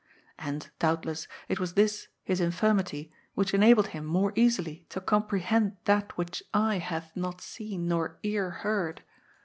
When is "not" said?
7.15-7.39